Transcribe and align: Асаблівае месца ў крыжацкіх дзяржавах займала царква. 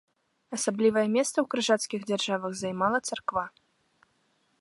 Асаблівае 0.55 1.03
месца 1.17 1.33
ў 1.33 1.43
крыжацкіх 1.55 2.01
дзяржавах 2.11 2.51
займала 2.61 2.97
царква. 3.11 3.45